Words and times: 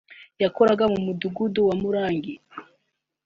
yakoraga 0.43 0.85
mu 0.93 0.99
Mudugudu 1.05 1.59
wa 1.67 1.75
Murangi 1.81 2.33